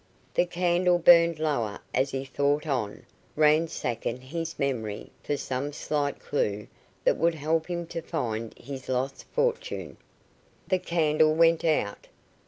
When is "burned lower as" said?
0.97-2.09